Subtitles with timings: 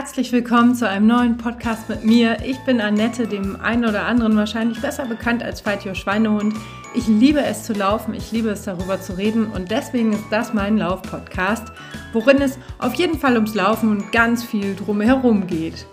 [0.00, 2.38] Herzlich willkommen zu einem neuen Podcast mit mir.
[2.42, 6.54] Ich bin Annette, dem einen oder anderen wahrscheinlich besser bekannt als Fight Schweinehund.
[6.94, 10.54] Ich liebe es zu laufen, ich liebe es darüber zu reden und deswegen ist das
[10.54, 11.70] mein Lauf-Podcast,
[12.14, 15.86] worin es auf jeden Fall ums Laufen und ganz viel drumherum geht.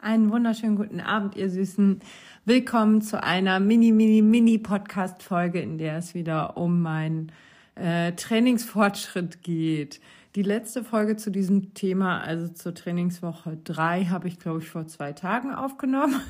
[0.00, 2.00] Einen wunderschönen guten Abend, ihr Süßen.
[2.48, 7.32] Willkommen zu einer mini, mini, mini Podcast-Folge, in der es wieder um meinen
[7.74, 10.00] äh, Trainingsfortschritt geht.
[10.36, 14.86] Die letzte Folge zu diesem Thema, also zur Trainingswoche 3, habe ich, glaube ich, vor
[14.86, 16.20] zwei Tagen aufgenommen.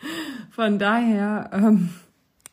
[0.50, 1.90] Von daher ähm,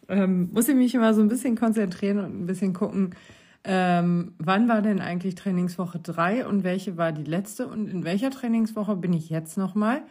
[0.09, 3.16] ähm, muss ich mich immer so ein bisschen konzentrieren und ein bisschen gucken,
[3.64, 8.31] ähm, wann war denn eigentlich Trainingswoche 3 und welche war die letzte und in welcher
[8.31, 10.02] Trainingswoche bin ich jetzt nochmal?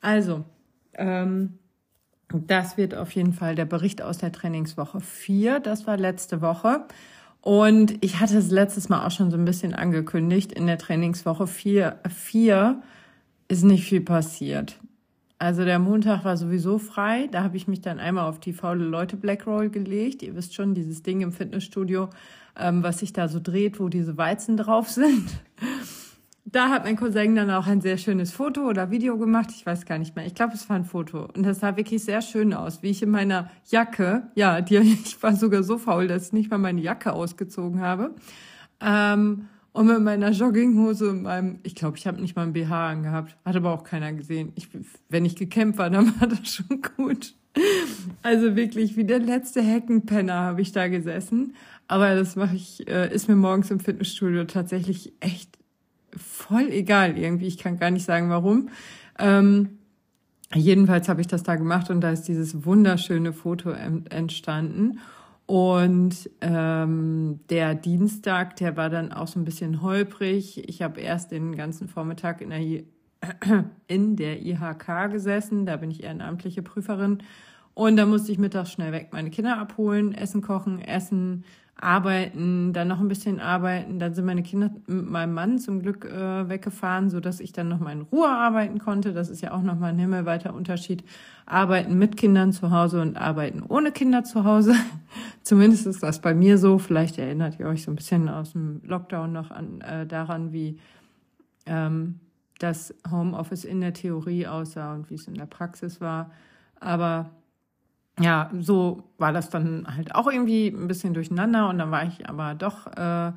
[0.00, 0.44] Also,
[0.94, 1.58] ähm,
[2.32, 5.60] das wird auf jeden Fall der Bericht aus der Trainingswoche 4.
[5.60, 6.84] Das war letzte Woche.
[7.40, 10.52] Und ich hatte es letztes Mal auch schon so ein bisschen angekündigt.
[10.52, 12.82] In der Trainingswoche 4, 4
[13.48, 14.78] ist nicht viel passiert.
[15.38, 17.28] Also der Montag war sowieso frei.
[17.32, 20.22] Da habe ich mich dann einmal auf die faule Leute Blackroll gelegt.
[20.22, 22.10] Ihr wisst schon, dieses Ding im Fitnessstudio,
[22.58, 25.30] ähm, was sich da so dreht, wo diese Weizen drauf sind
[26.52, 29.50] da hat mein Cousin dann auch ein sehr schönes Foto oder Video gemacht.
[29.54, 30.26] Ich weiß gar nicht mehr.
[30.26, 31.28] Ich glaube, es war ein Foto.
[31.34, 35.22] Und das sah wirklich sehr schön aus, wie ich in meiner Jacke, ja, die, ich
[35.22, 38.14] war sogar so faul, dass ich nicht mal meine Jacke ausgezogen habe.
[38.80, 42.90] Ähm, und mit meiner Jogginghose und meinem, ich glaube, ich habe nicht mal ein BH
[42.90, 43.36] angehabt.
[43.44, 44.52] Hat aber auch keiner gesehen.
[44.56, 44.68] Ich,
[45.08, 47.34] wenn ich gekämpft war, dann war das schon gut.
[48.22, 51.54] Also wirklich, wie der letzte Heckenpenner habe ich da gesessen.
[51.86, 55.59] Aber das mache ich, äh, ist mir morgens im Fitnessstudio tatsächlich echt
[56.16, 57.46] voll egal irgendwie.
[57.46, 58.68] Ich kann gar nicht sagen, warum.
[59.18, 59.78] Ähm,
[60.54, 65.00] jedenfalls habe ich das da gemacht und da ist dieses wunderschöne Foto entstanden.
[65.46, 70.68] Und ähm, der Dienstag, der war dann auch so ein bisschen holprig.
[70.68, 72.60] Ich habe erst den ganzen Vormittag in der,
[73.88, 75.66] in der IHK gesessen.
[75.66, 77.18] Da bin ich ehrenamtliche Prüferin.
[77.74, 81.44] Und da musste ich mittags schnell weg meine Kinder abholen, Essen kochen, essen,
[81.80, 83.98] arbeiten, dann noch ein bisschen arbeiten.
[83.98, 87.68] Dann sind meine Kinder mit meinem Mann zum Glück äh, weggefahren, so dass ich dann
[87.68, 89.12] noch mal in Ruhe arbeiten konnte.
[89.12, 91.02] Das ist ja auch noch mal ein himmelweiter Unterschied.
[91.46, 94.74] Arbeiten mit Kindern zu Hause und arbeiten ohne Kinder zu Hause.
[95.42, 96.78] Zumindest ist das bei mir so.
[96.78, 100.78] Vielleicht erinnert ihr euch so ein bisschen aus dem Lockdown noch an äh, daran, wie
[101.64, 102.20] ähm,
[102.58, 106.30] das Homeoffice in der Theorie aussah und wie es in der Praxis war.
[106.78, 107.30] Aber
[108.20, 112.28] ja, so war das dann halt auch irgendwie ein bisschen durcheinander und dann war ich
[112.28, 113.32] aber doch äh,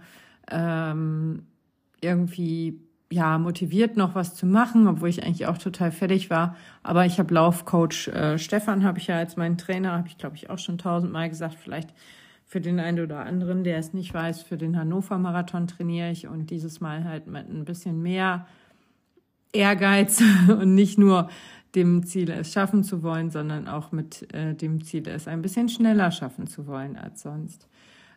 [0.52, 1.46] ähm,
[2.02, 2.80] irgendwie
[3.12, 6.56] ja motiviert noch was zu machen, obwohl ich eigentlich auch total fertig war.
[6.82, 10.36] Aber ich habe Laufcoach äh, Stefan habe ich ja als meinen Trainer, habe ich glaube
[10.36, 11.94] ich auch schon tausendmal gesagt, vielleicht
[12.46, 16.28] für den einen oder anderen, der es nicht weiß, für den Hannover Marathon trainiere ich
[16.28, 18.48] und dieses Mal halt mit ein bisschen mehr
[19.54, 21.30] Ehrgeiz und nicht nur
[21.76, 25.70] dem Ziel, es schaffen zu wollen, sondern auch mit äh, dem Ziel, es ein bisschen
[25.70, 27.68] schneller schaffen zu wollen als sonst.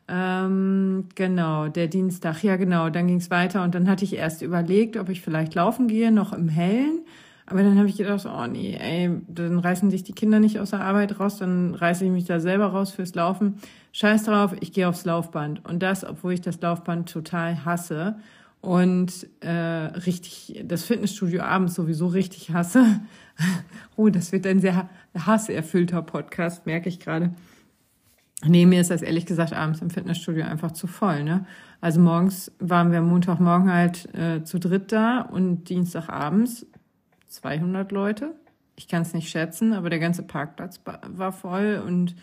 [0.08, 4.42] Ähm, genau, der Dienstag, ja genau, dann ging es weiter und dann hatte ich erst
[4.42, 7.00] überlegt, ob ich vielleicht laufen gehe, noch im Hellen.
[7.46, 10.70] Aber dann habe ich gedacht, oh nee, ey, dann reißen sich die Kinder nicht aus
[10.70, 13.54] der Arbeit raus, dann reiße ich mich da selber raus fürs Laufen.
[13.92, 15.64] Scheiß drauf, ich gehe aufs Laufband.
[15.64, 18.16] Und das, obwohl ich das Laufband total hasse
[18.66, 23.00] und äh, richtig das Fitnessstudio abends sowieso richtig hasse.
[23.96, 27.32] oh, das wird ein sehr hasserfüllter Podcast, merke ich gerade.
[28.44, 31.22] Nee, mir ist das ehrlich gesagt abends im Fitnessstudio einfach zu voll.
[31.22, 31.46] Ne?
[31.80, 36.66] Also morgens waren wir Montagmorgen halt äh, zu dritt da und Dienstagabends
[37.28, 38.34] 200 Leute.
[38.74, 42.16] Ich kann es nicht schätzen, aber der ganze Parkplatz war voll und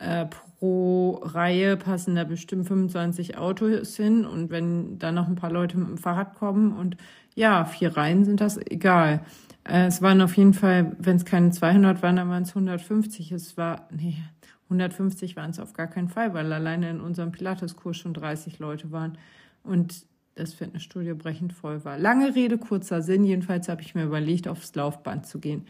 [0.00, 0.26] äh,
[0.58, 5.78] pro Reihe passen da bestimmt 25 Autos hin und wenn dann noch ein paar Leute
[5.78, 6.96] mit dem Fahrrad kommen und
[7.34, 9.20] ja, vier Reihen sind das egal.
[9.64, 13.32] Äh, es waren auf jeden Fall, wenn es keine 200 waren, dann waren es 150.
[13.32, 14.16] Es war, nee,
[14.64, 18.90] 150 waren es auf gar keinen Fall, weil alleine in unserem Pilateskurs schon 30 Leute
[18.90, 19.18] waren
[19.62, 21.98] und das Fitnessstudio brechend voll war.
[21.98, 23.24] Lange Rede, kurzer Sinn.
[23.24, 25.66] Jedenfalls habe ich mir überlegt, aufs Laufband zu gehen.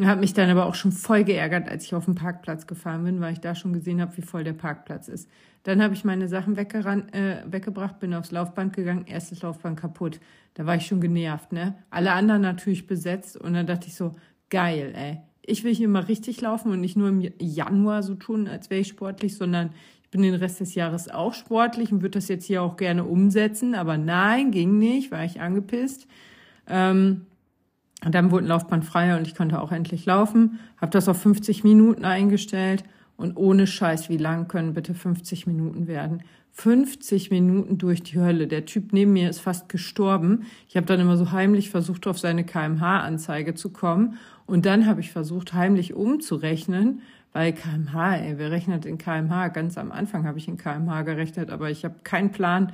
[0.00, 3.20] Habe mich dann aber auch schon voll geärgert, als ich auf den Parkplatz gefahren bin,
[3.20, 5.28] weil ich da schon gesehen habe, wie voll der Parkplatz ist.
[5.64, 10.18] Dann habe ich meine Sachen weggeran äh, weggebracht, bin aufs Laufband gegangen, erstes Laufband kaputt.
[10.54, 11.74] Da war ich schon genervt, ne?
[11.90, 14.14] Alle anderen natürlich besetzt und dann dachte ich so,
[14.48, 15.20] geil, ey.
[15.44, 18.80] Ich will hier mal richtig laufen und nicht nur im Januar so tun, als wäre
[18.80, 19.70] ich sportlich, sondern
[20.04, 23.04] ich bin den Rest des Jahres auch sportlich und würde das jetzt hier auch gerne
[23.04, 23.74] umsetzen.
[23.74, 26.06] Aber nein, ging nicht, war ich angepisst.
[26.68, 27.26] Ähm,
[28.04, 30.58] und dann wurde ein Laufband freier und ich konnte auch endlich laufen.
[30.80, 32.84] Habe das auf 50 Minuten eingestellt
[33.16, 36.22] Und ohne Scheiß, wie lang können bitte 50 Minuten werden?
[36.52, 38.46] 50 Minuten durch die Hölle.
[38.48, 40.44] Der Typ neben mir ist fast gestorben.
[40.68, 44.18] Ich habe dann immer so heimlich versucht, auf seine KMH-Anzeige zu kommen.
[44.46, 47.02] Und dann habe ich versucht, heimlich umzurechnen,
[47.32, 49.48] weil KMH, ey, wer rechnet in KMH?
[49.48, 52.72] Ganz am Anfang habe ich in KMH gerechnet, aber ich habe keinen Plan.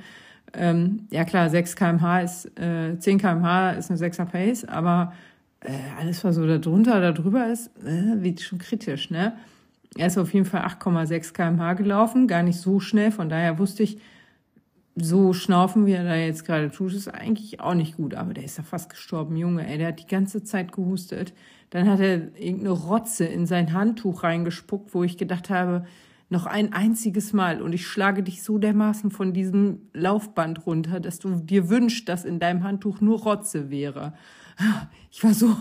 [0.53, 5.13] Ähm, ja klar, 6 kmh ist, äh, 10 kmh ist eine 6er Pace, aber
[5.61, 9.33] äh, alles, was so da drunter oder drüber ist, äh, wird schon kritisch, ne?
[9.97, 13.11] Er ist auf jeden Fall 8,6 kmh gelaufen, gar nicht so schnell.
[13.11, 13.99] Von daher wusste ich,
[15.01, 18.15] so schnaufen, wie er da jetzt gerade tut, ist eigentlich auch nicht gut.
[18.15, 19.67] Aber der ist ja fast gestorben, Junge.
[19.67, 21.33] Ey, der hat die ganze Zeit gehustet.
[21.69, 25.85] Dann hat er irgendeine Rotze in sein Handtuch reingespuckt, wo ich gedacht habe,
[26.29, 31.19] noch ein einziges Mal und ich schlage dich so dermaßen von diesem Laufband runter, dass
[31.19, 34.13] du dir wünschst, dass in deinem Handtuch nur Rotze wäre
[35.11, 35.55] ich war so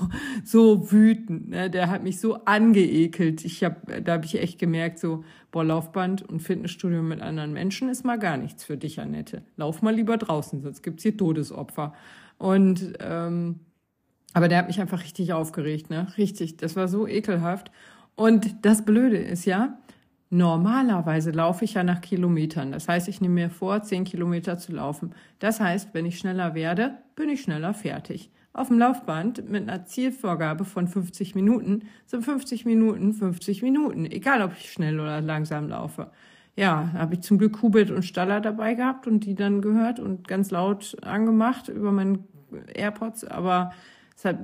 [0.44, 1.50] so wütend.
[1.50, 1.70] Ne?
[1.70, 3.44] Der hat mich so angeekelt.
[3.44, 7.88] Ich hab, da habe ich echt gemerkt, so boah, Laufband und Fitnessstudio mit anderen Menschen
[7.88, 9.42] ist mal gar nichts für dich, Annette.
[9.56, 11.94] Lauf mal lieber draußen, sonst gibt's hier Todesopfer.
[12.38, 13.60] Und ähm,
[14.34, 16.12] aber der hat mich einfach richtig aufgeregt, ne?
[16.18, 17.70] Richtig, das war so ekelhaft.
[18.14, 19.78] Und das Blöde ist ja,
[20.30, 22.72] normalerweise laufe ich ja nach Kilometern.
[22.72, 25.14] Das heißt, ich nehme mir vor, zehn Kilometer zu laufen.
[25.38, 29.84] Das heißt, wenn ich schneller werde, bin ich schneller fertig auf dem Laufband mit einer
[29.84, 35.68] Zielvorgabe von 50 Minuten sind 50 Minuten 50 Minuten, egal ob ich schnell oder langsam
[35.68, 36.10] laufe.
[36.56, 40.26] Ja, habe ich zum Glück Hubert und Staller dabei gehabt und die dann gehört und
[40.26, 42.24] ganz laut angemacht über meinen
[42.74, 43.72] AirPods, aber
[44.16, 44.38] es hat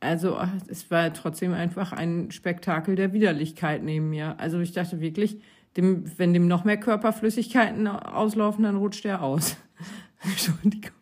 [0.00, 4.38] also es war trotzdem einfach ein Spektakel der Widerlichkeit neben mir.
[4.38, 5.40] Also ich dachte wirklich,
[5.76, 9.56] dem, wenn dem noch mehr Körperflüssigkeiten auslaufen, dann rutscht er aus.
[10.22, 10.92] Entschuldigung,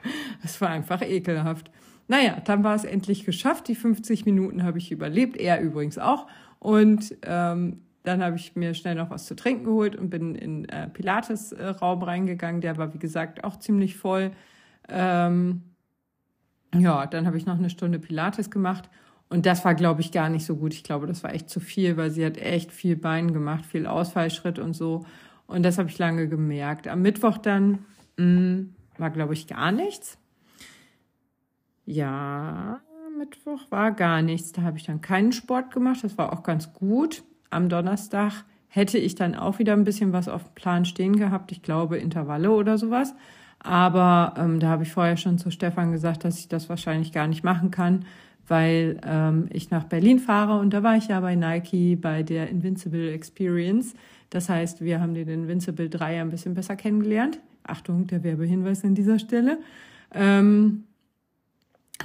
[0.45, 1.71] es war einfach ekelhaft.
[2.09, 3.69] Naja, dann war es endlich geschafft.
[3.69, 6.27] Die 50 Minuten habe ich überlebt, er übrigens auch.
[6.59, 10.69] Und ähm, dann habe ich mir schnell noch was zu trinken geholt und bin in
[10.69, 12.61] äh, Pilates-Raum reingegangen.
[12.61, 14.31] Der war, wie gesagt, auch ziemlich voll.
[14.89, 15.63] Ähm,
[16.81, 18.89] ja, dann habe ich noch eine Stunde Pilates gemacht.
[19.29, 20.73] Und das war, glaube ich, gar nicht so gut.
[20.73, 23.87] Ich glaube, das war echt zu viel, weil sie hat echt viel Bein gemacht, viel
[23.87, 25.05] Ausfallschritt und so.
[25.47, 26.87] Und das habe ich lange gemerkt.
[26.89, 27.85] Am Mittwoch dann
[28.17, 30.19] mh, mm, war, glaube ich, gar nichts.
[31.85, 32.81] Ja,
[33.17, 34.53] Mittwoch war gar nichts.
[34.53, 36.03] Da habe ich dann keinen Sport gemacht.
[36.03, 37.23] Das war auch ganz gut.
[37.51, 41.51] Am Donnerstag hätte ich dann auch wieder ein bisschen was auf dem Plan stehen gehabt.
[41.53, 43.15] Ich glaube Intervalle oder sowas.
[43.61, 47.27] Aber ähm, da habe ich vorher schon zu Stefan gesagt, dass ich das wahrscheinlich gar
[47.27, 48.05] nicht machen kann,
[48.47, 52.49] weil ähm, ich nach Berlin fahre und da war ich ja bei Nike bei der
[52.49, 53.95] Invincible Experience.
[54.31, 57.41] Das heißt, wir haben den Invincible 3 ein bisschen besser kennengelernt.
[57.65, 59.59] Achtung, der Werbehinweis an dieser Stelle.
[60.15, 60.85] Ähm,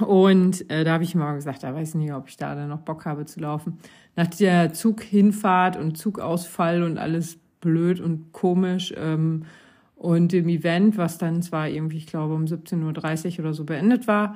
[0.00, 2.68] und äh, da habe ich mal gesagt, da weiß ich nicht, ob ich da dann
[2.68, 3.78] noch Bock habe zu laufen.
[4.16, 9.44] Nach der Zughinfahrt und Zugausfall und alles blöd und komisch ähm,
[10.02, 14.08] und dem Event, was dann zwar irgendwie, ich glaube, um 17.30 Uhr oder so beendet
[14.08, 14.34] war,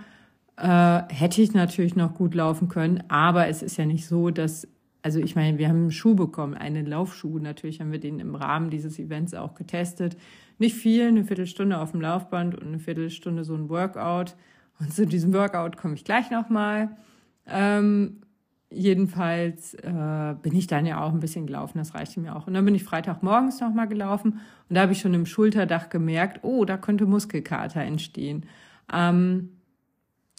[0.57, 3.03] äh, hätte ich natürlich noch gut laufen können.
[3.09, 4.69] Aber es ist ja nicht so, dass,
[5.03, 7.41] also ich meine, wir haben einen Schuh bekommen, einen Laufschuh.
[7.41, 10.17] Natürlich haben wir den im Rahmen dieses Events auch getestet.
[10.59, 14.37] Nicht viel, eine Viertelstunde auf dem Laufband und eine Viertelstunde so ein Workout
[14.79, 16.97] und zu diesem Workout komme ich gleich nochmal.
[17.47, 18.21] Ähm,
[18.77, 22.47] jedenfalls äh, bin ich dann ja auch ein bisschen gelaufen, das reichte mir auch.
[22.47, 26.41] Und dann bin ich Freitagmorgens nochmal gelaufen und da habe ich schon im Schulterdach gemerkt,
[26.43, 28.47] oh, da könnte Muskelkater entstehen.
[28.93, 29.51] Ähm,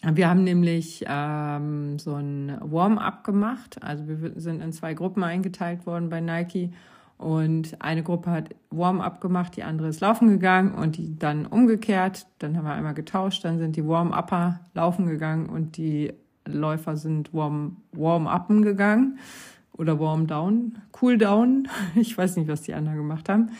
[0.04, 3.82] wir haben nämlich ähm, so ein Warm-up gemacht.
[3.82, 6.70] Also wir sind in zwei Gruppen eingeteilt worden bei Nike
[7.16, 12.26] und eine Gruppe hat Warm-up gemacht, die andere ist laufen gegangen und die dann umgekehrt.
[12.38, 16.12] Dann haben wir einmal getauscht, dann sind die Warm-upper laufen gegangen und die
[16.52, 19.18] Läufer sind Warm, Warm-upen gegangen
[19.72, 21.68] oder Warm-down, Cool-down.
[21.94, 23.50] Ich weiß nicht, was die anderen gemacht haben.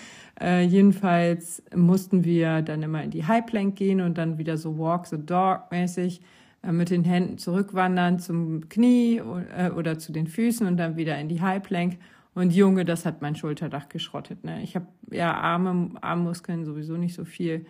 [0.40, 5.07] Äh, jedenfalls mussten wir dann immer in die High-Plank gehen und dann wieder so Walk
[5.07, 6.21] the Dog mäßig
[6.62, 9.21] äh, mit den Händen zurückwandern zum Knie
[9.57, 11.99] äh, oder zu den Füßen und dann wieder in die High-Plank
[12.38, 14.45] und Junge, das hat mein Schulterdach geschrottet.
[14.45, 14.62] Ne?
[14.62, 17.66] Ich habe ja Arme, Armmuskeln sowieso nicht so viel.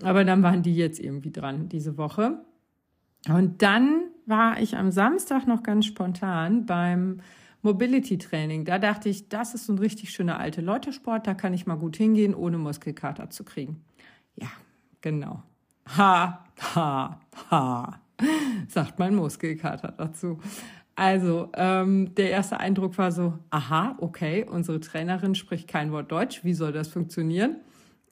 [0.00, 2.38] Aber dann waren die jetzt irgendwie dran diese Woche.
[3.28, 7.20] Und dann war ich am Samstag noch ganz spontan beim
[7.62, 8.64] Mobility Training.
[8.64, 11.26] Da dachte ich, das ist so ein richtig schöner alte Leute-Sport.
[11.26, 13.84] Da kann ich mal gut hingehen, ohne Muskelkater zu kriegen.
[14.34, 14.48] Ja,
[15.00, 15.42] genau.
[15.96, 18.00] Ha, ha, ha,
[18.68, 20.38] sagt mein Muskelkater dazu.
[20.96, 26.42] Also, ähm, der erste Eindruck war so, aha, okay, unsere Trainerin spricht kein Wort Deutsch,
[26.42, 27.56] wie soll das funktionieren?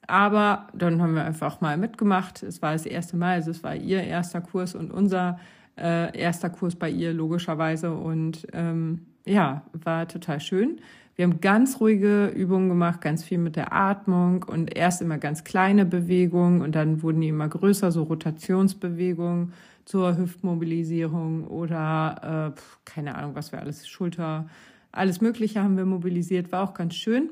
[0.07, 2.43] Aber dann haben wir einfach mal mitgemacht.
[2.43, 5.39] Es war das erste Mal, also es war ihr erster Kurs und unser
[5.77, 7.93] äh, erster Kurs bei ihr logischerweise.
[7.93, 10.79] Und ähm, ja, war total schön.
[11.15, 15.45] Wir haben ganz ruhige Übungen gemacht, ganz viel mit der Atmung und erst immer ganz
[15.45, 19.53] kleine Bewegungen und dann wurden die immer größer, so Rotationsbewegungen
[19.85, 24.49] zur Hüftmobilisierung oder äh, keine Ahnung, was wir alles, Schulter,
[24.91, 27.29] alles Mögliche haben wir mobilisiert, war auch ganz schön.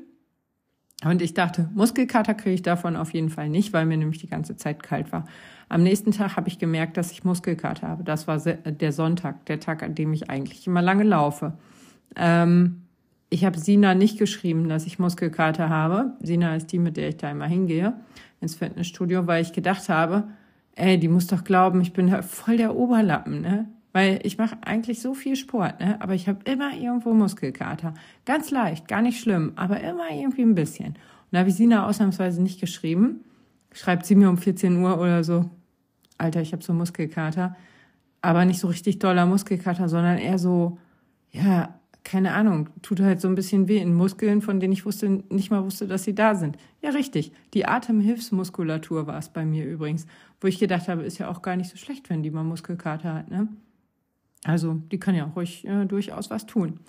[1.04, 4.28] Und ich dachte, Muskelkater kriege ich davon auf jeden Fall nicht, weil mir nämlich die
[4.28, 5.26] ganze Zeit kalt war.
[5.68, 8.04] Am nächsten Tag habe ich gemerkt, dass ich Muskelkater habe.
[8.04, 11.54] Das war der Sonntag, der Tag, an dem ich eigentlich immer lange laufe.
[12.16, 12.82] Ähm,
[13.30, 16.12] ich habe Sina nicht geschrieben, dass ich Muskelkater habe.
[16.20, 17.94] Sina ist die, mit der ich da immer hingehe
[18.40, 20.24] ins Fitnessstudio, weil ich gedacht habe,
[20.76, 23.66] ey, die muss doch glauben, ich bin voll der Oberlappen, ne?
[23.94, 26.00] Weil ich mache eigentlich so viel Sport, ne?
[26.02, 27.94] Aber ich habe immer irgendwo Muskelkater.
[28.24, 30.88] Ganz leicht, gar nicht schlimm, aber immer irgendwie ein bisschen.
[30.88, 30.96] Und
[31.30, 33.20] da habe ich Sina ausnahmsweise nicht geschrieben.
[33.72, 35.48] Schreibt sie mir um 14 Uhr oder so,
[36.18, 37.54] Alter, ich habe so Muskelkater.
[38.20, 40.76] Aber nicht so richtig doller Muskelkater, sondern eher so,
[41.30, 45.08] ja, keine Ahnung, tut halt so ein bisschen weh in Muskeln, von denen ich wusste,
[45.08, 46.56] nicht mal wusste, dass sie da sind.
[46.82, 47.30] Ja, richtig.
[47.54, 50.06] Die Atemhilfsmuskulatur war es bei mir übrigens,
[50.40, 53.14] wo ich gedacht habe, ist ja auch gar nicht so schlecht, wenn die mal Muskelkater
[53.14, 53.46] hat, ne?
[54.44, 56.80] Also, die kann ja auch ruhig äh, durchaus was tun.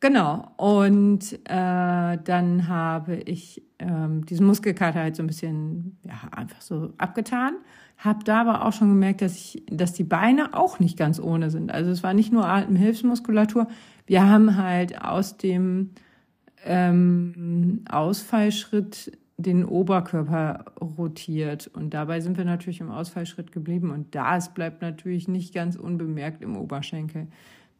[0.00, 0.50] Genau.
[0.56, 6.92] Und äh, dann habe ich ähm, diesen Muskelkater halt so ein bisschen, ja, einfach so
[6.96, 7.54] abgetan.
[7.98, 11.50] Habe da aber auch schon gemerkt, dass ich, dass die Beine auch nicht ganz ohne
[11.50, 11.70] sind.
[11.70, 13.66] Also es war nicht nur Atemhilfsmuskulatur,
[14.06, 15.90] wir haben halt aus dem
[16.64, 21.68] ähm, Ausfallschritt den Oberkörper rotiert.
[21.68, 23.90] Und dabei sind wir natürlich im Ausfallschritt geblieben.
[23.90, 27.28] Und das bleibt natürlich nicht ganz unbemerkt im Oberschenkel.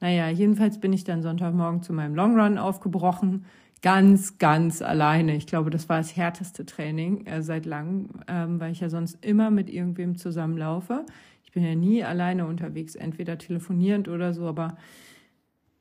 [0.00, 3.44] Naja, jedenfalls bin ich dann Sonntagmorgen zu meinem Longrun aufgebrochen.
[3.82, 5.36] Ganz, ganz alleine.
[5.36, 9.24] Ich glaube, das war das härteste Training äh, seit langem, ähm, weil ich ja sonst
[9.24, 11.06] immer mit irgendwem zusammenlaufe.
[11.44, 14.76] Ich bin ja nie alleine unterwegs, entweder telefonierend oder so, aber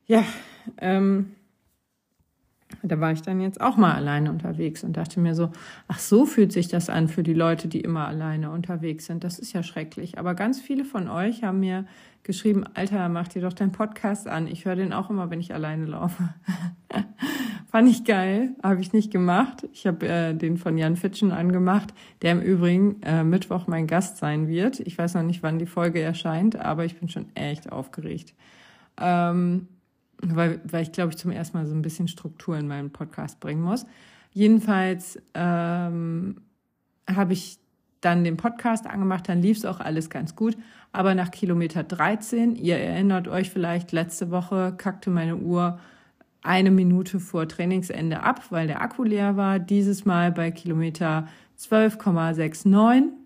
[0.06, 0.24] ja,
[0.78, 1.36] ähm,
[2.82, 5.50] da war ich dann jetzt auch mal alleine unterwegs und dachte mir so,
[5.88, 9.24] ach so fühlt sich das an für die Leute, die immer alleine unterwegs sind.
[9.24, 10.18] Das ist ja schrecklich.
[10.18, 11.84] Aber ganz viele von euch haben mir
[12.22, 14.46] geschrieben, Alter, mach dir doch deinen Podcast an.
[14.46, 16.28] Ich höre den auch immer, wenn ich alleine laufe.
[17.70, 19.68] Fand ich geil, habe ich nicht gemacht.
[19.72, 24.16] Ich habe äh, den von Jan Fitschen angemacht, der im Übrigen äh, Mittwoch mein Gast
[24.16, 24.80] sein wird.
[24.80, 28.34] Ich weiß noch nicht, wann die Folge erscheint, aber ich bin schon echt aufgeregt.
[29.00, 29.68] Ähm,
[30.22, 33.40] weil, weil ich, glaube ich, zum ersten Mal so ein bisschen Struktur in meinen Podcast
[33.40, 33.86] bringen muss.
[34.32, 36.42] Jedenfalls ähm,
[37.08, 37.58] habe ich
[38.00, 40.56] dann den Podcast angemacht, dann lief es auch alles ganz gut.
[40.92, 45.78] Aber nach Kilometer 13, ihr erinnert euch vielleicht, letzte Woche kackte meine Uhr
[46.42, 49.58] eine Minute vor Trainingsende ab, weil der Akku leer war.
[49.58, 53.19] Dieses Mal bei Kilometer 12,69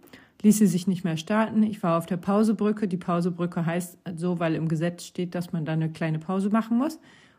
[0.44, 1.62] ließ sie sich nicht mehr starten.
[1.62, 2.86] Ich war auf der Pausebrücke.
[2.86, 6.78] Die Pausebrücke heißt so, weil im Gesetz steht, dass man da eine kleine Pause machen
[6.78, 6.96] muss.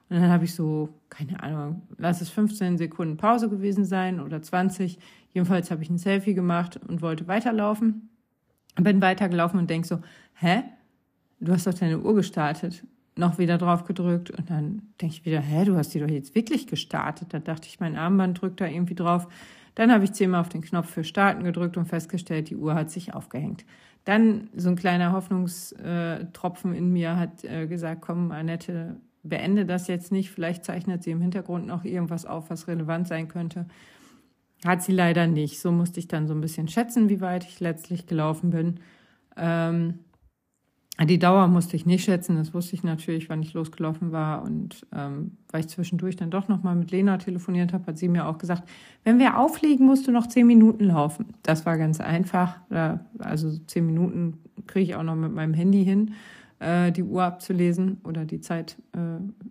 [0.09, 4.41] Und dann habe ich so, keine Ahnung, lass es 15 Sekunden Pause gewesen sein oder
[4.41, 4.99] 20.
[5.33, 8.09] Jedenfalls habe ich ein Selfie gemacht und wollte weiterlaufen.
[8.75, 9.99] Bin weitergelaufen und denk so,
[10.35, 10.63] hä?
[11.39, 12.85] Du hast doch deine Uhr gestartet.
[13.17, 16.35] Noch wieder drauf gedrückt und dann denke ich wieder, hä, du hast die doch jetzt
[16.35, 17.33] wirklich gestartet.
[17.33, 19.27] Da dachte ich, mein Armband drückt da irgendwie drauf.
[19.75, 22.89] Dann habe ich zehnmal auf den Knopf für Starten gedrückt und festgestellt, die Uhr hat
[22.89, 23.65] sich aufgehängt.
[24.05, 30.11] Dann so ein kleiner Hoffnungstropfen in mir hat äh, gesagt, komm, Annette, beende das jetzt
[30.11, 30.31] nicht.
[30.31, 33.65] Vielleicht zeichnet sie im Hintergrund noch irgendwas auf, was relevant sein könnte.
[34.63, 35.59] Hat sie leider nicht.
[35.59, 38.79] So musste ich dann so ein bisschen schätzen, wie weit ich letztlich gelaufen bin.
[39.35, 39.99] Ähm,
[41.03, 44.43] die Dauer musste ich nicht schätzen, das wusste ich natürlich, wann ich losgelaufen war.
[44.43, 48.27] Und ähm, weil ich zwischendurch dann doch nochmal mit Lena telefoniert habe, hat sie mir
[48.27, 48.63] auch gesagt,
[49.03, 51.33] wenn wir auflegen, musst du noch zehn Minuten laufen.
[51.43, 52.59] Das war ganz einfach.
[53.19, 56.13] Also zehn Minuten kriege ich auch noch mit meinem Handy hin,
[56.59, 58.99] äh, die Uhr abzulesen oder die Zeit äh,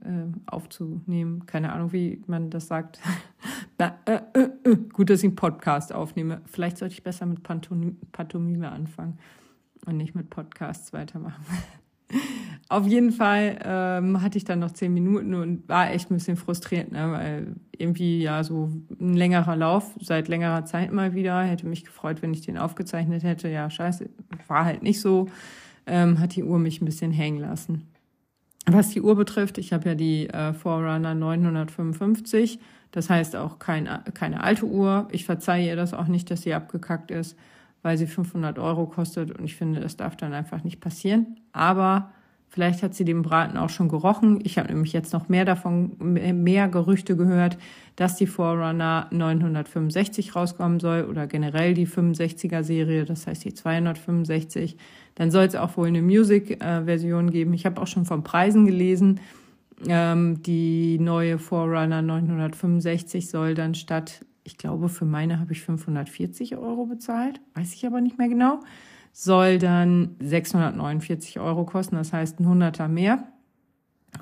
[0.09, 1.45] äh, aufzunehmen.
[1.45, 3.01] Keine Ahnung, wie man das sagt.
[3.79, 4.77] Na, äh, äh, äh.
[4.95, 6.41] Gut, dass ich einen Podcast aufnehme.
[6.47, 9.19] Vielleicht sollte ich besser mit Pantomime anfangen
[9.87, 11.45] und nicht mit Podcasts weitermachen.
[12.69, 16.37] Auf jeden Fall ähm, hatte ich dann noch zehn Minuten und war echt ein bisschen
[16.37, 17.13] frustriert, ne?
[17.13, 21.43] weil irgendwie ja so ein längerer Lauf seit längerer Zeit mal wieder.
[21.43, 23.49] Hätte mich gefreut, wenn ich den aufgezeichnet hätte.
[23.49, 24.09] Ja, scheiße,
[24.49, 25.29] war halt nicht so.
[25.87, 27.87] Ähm, hat die Uhr mich ein bisschen hängen lassen.
[28.67, 32.59] Was die Uhr betrifft, ich habe ja die äh, Forerunner 955.
[32.93, 35.09] Das heißt auch kein, keine alte Uhr.
[35.11, 37.37] Ich verzeihe ihr das auch nicht, dass sie abgekackt ist
[37.85, 39.31] weil sie 500 Euro kostet.
[39.31, 41.37] Und ich finde, das darf dann einfach nicht passieren.
[41.53, 42.11] Aber
[42.49, 44.41] vielleicht hat sie den Braten auch schon gerochen.
[44.43, 47.59] Ich habe nämlich jetzt noch mehr davon, mehr Gerüchte gehört,
[47.97, 54.79] dass die Forerunner 965 rauskommen soll oder generell die 65er Serie, das heißt die 265.
[55.15, 57.53] Dann soll es auch wohl eine Music-Version geben.
[57.53, 59.21] Ich habe auch schon von Preisen gelesen.
[59.87, 66.57] Ähm, die neue Forerunner 965 soll dann statt, ich glaube, für meine habe ich 540
[66.57, 68.61] Euro bezahlt, weiß ich aber nicht mehr genau,
[69.13, 73.29] soll dann 649 Euro kosten, das heißt ein Hunderter mehr.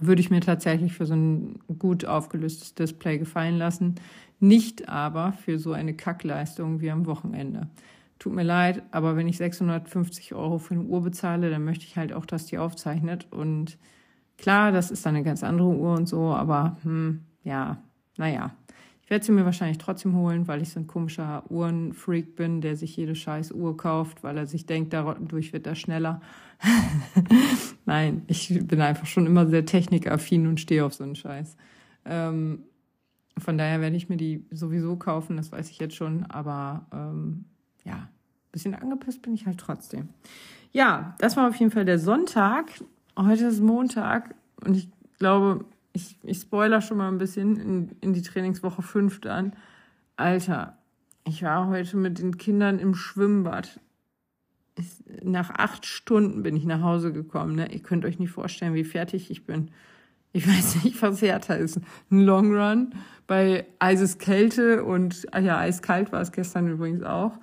[0.00, 3.96] Würde ich mir tatsächlich für so ein gut aufgelöstes Display gefallen lassen.
[4.40, 7.68] Nicht aber für so eine Kackleistung wie am Wochenende.
[8.18, 11.96] Tut mir leid, aber wenn ich 650 Euro für eine Uhr bezahle, dann möchte ich
[11.96, 13.26] halt auch, dass die aufzeichnet.
[13.30, 13.78] Und
[14.38, 17.78] klar, das ist dann eine ganz andere Uhr und so, aber hm, ja,
[18.16, 18.52] naja.
[19.04, 22.76] Ich werde sie mir wahrscheinlich trotzdem holen, weil ich so ein komischer Uhrenfreak bin, der
[22.76, 26.20] sich jede scheiß Uhr kauft, weil er sich denkt, dadurch wird er schneller.
[27.84, 31.56] Nein, ich bin einfach schon immer sehr technikaffin und stehe auf so einen Scheiß.
[32.04, 32.60] Ähm,
[33.38, 37.46] von daher werde ich mir die sowieso kaufen, das weiß ich jetzt schon, aber ähm,
[37.84, 38.08] ja, ein
[38.52, 40.10] bisschen angepisst bin ich halt trotzdem.
[40.72, 42.70] Ja, das war auf jeden Fall der Sonntag.
[43.16, 48.12] Heute ist Montag und ich glaube, ich, ich spoiler schon mal ein bisschen in, in
[48.12, 49.52] die Trainingswoche 5 dann.
[50.16, 50.78] Alter,
[51.26, 53.80] ich war heute mit den Kindern im Schwimmbad.
[54.76, 57.54] Ich, nach acht Stunden bin ich nach Hause gekommen.
[57.54, 57.70] Ne?
[57.72, 59.70] Ihr könnt euch nicht vorstellen, wie fertig ich bin.
[60.32, 61.78] Ich weiß nicht, was härter ist.
[62.10, 62.94] Ein Long Run
[63.26, 67.38] bei Eiseskälte und, ah ja, eiskalt war es gestern übrigens auch.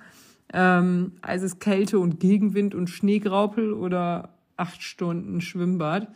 [0.52, 6.08] Ähm, Eiseskälte und Gegenwind und Schneegraupel oder acht Stunden Schwimmbad.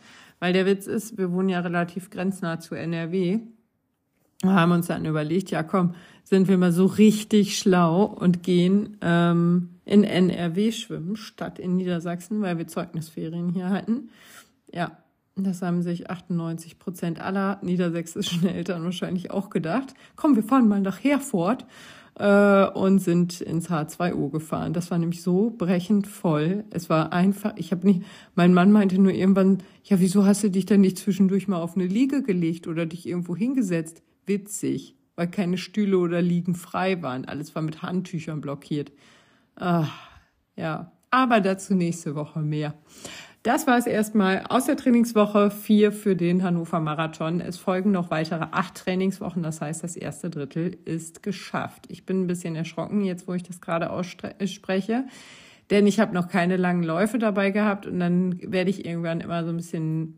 [0.45, 3.39] Weil der Witz ist, wir wohnen ja relativ grenznah zu NRW.
[4.43, 8.95] Wir haben uns dann überlegt, ja komm, sind wir mal so richtig schlau und gehen
[9.01, 14.11] ähm, in NRW schwimmen, statt in Niedersachsen, weil wir Zeugnisferien hier hatten.
[14.71, 14.99] Ja,
[15.35, 19.95] das haben sich 98 Prozent aller niedersächsischen Eltern wahrscheinlich auch gedacht.
[20.15, 21.65] Komm, wir fahren mal nach Herford
[22.17, 24.73] äh, und sind ins H2O gefahren.
[24.73, 26.63] Das war nämlich so brechend voll.
[26.69, 28.03] Es war einfach, ich habe nicht,
[28.35, 31.75] mein Mann meinte nur irgendwann, ja, wieso hast du dich denn nicht zwischendurch mal auf
[31.75, 34.01] eine Liege gelegt oder dich irgendwo hingesetzt?
[34.25, 37.25] Witzig, weil keine Stühle oder Liegen frei waren.
[37.25, 38.91] Alles war mit Handtüchern blockiert.
[39.55, 39.87] Ah,
[40.55, 42.73] ja, aber dazu nächste Woche mehr.
[43.45, 47.41] Das war es erstmal aus der Trainingswoche 4 für den Hannover Marathon.
[47.41, 49.43] Es folgen noch weitere acht Trainingswochen.
[49.43, 51.83] Das heißt, das erste Drittel ist geschafft.
[51.89, 55.05] Ich bin ein bisschen erschrocken, jetzt wo ich das gerade ausspreche.
[55.69, 59.43] Denn ich habe noch keine langen Läufe dabei gehabt und dann werde ich irgendwann immer
[59.43, 60.17] so ein bisschen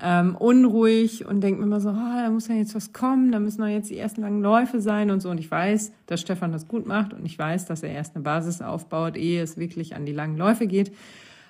[0.00, 3.40] ähm, unruhig und denke mir immer so, ah, da muss ja jetzt was kommen, da
[3.40, 5.30] müssen doch jetzt die ersten langen Läufe sein und so.
[5.30, 8.22] Und ich weiß, dass Stefan das gut macht und ich weiß, dass er erst eine
[8.22, 10.92] Basis aufbaut, ehe es wirklich an die langen Läufe geht.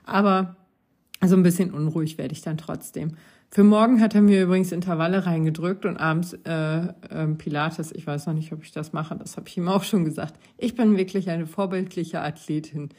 [0.06, 0.56] Aber
[1.20, 3.12] also ein bisschen unruhig werde ich dann trotzdem.
[3.50, 7.92] Für morgen hat er mir übrigens Intervalle reingedrückt und abends äh, äh, Pilates.
[7.92, 9.16] Ich weiß noch nicht, ob ich das mache.
[9.16, 10.34] Das habe ich ihm auch schon gesagt.
[10.58, 12.90] Ich bin wirklich eine vorbildliche Athletin,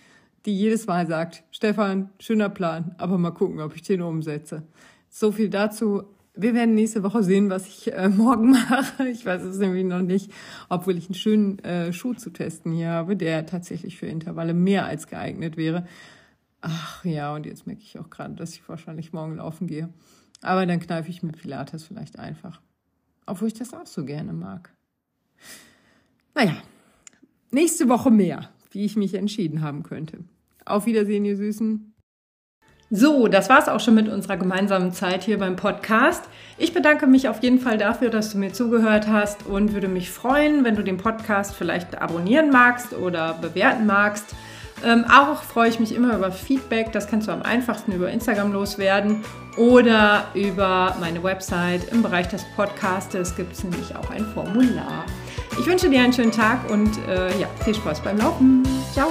[0.45, 4.63] die jedes Mal sagt, Stefan, schöner Plan, aber mal gucken, ob ich den umsetze.
[5.10, 6.03] So viel dazu.
[6.34, 9.10] Wir werden nächste Woche sehen, was ich äh, morgen mache.
[9.10, 10.32] Ich weiß es nämlich noch nicht,
[10.69, 14.86] obwohl ich einen schönen äh, Schuh zu testen hier habe, der tatsächlich für Intervalle mehr
[14.86, 15.86] als geeignet wäre.
[16.61, 19.89] Ach ja, und jetzt merke ich auch gerade, dass ich wahrscheinlich morgen laufen gehe.
[20.41, 22.61] Aber dann kneife ich mit Pilates vielleicht einfach.
[23.25, 24.73] Obwohl ich das auch so gerne mag.
[26.33, 26.55] Naja,
[27.51, 30.19] nächste Woche mehr, wie ich mich entschieden haben könnte.
[30.65, 31.93] Auf Wiedersehen, ihr Süßen.
[32.89, 36.23] So, das war's auch schon mit unserer gemeinsamen Zeit hier beim Podcast.
[36.57, 40.09] Ich bedanke mich auf jeden Fall dafür, dass du mir zugehört hast und würde mich
[40.09, 44.33] freuen, wenn du den Podcast vielleicht abonnieren magst oder bewerten magst.
[44.85, 46.91] Ähm, auch freue ich mich immer über Feedback.
[46.91, 49.23] Das kannst du am einfachsten über Instagram loswerden
[49.57, 51.91] oder über meine Website.
[51.91, 55.05] Im Bereich des Podcastes gibt es nämlich auch ein Formular.
[55.59, 58.63] Ich wünsche dir einen schönen Tag und äh, ja, viel Spaß beim Laufen.
[58.93, 59.09] Ciao!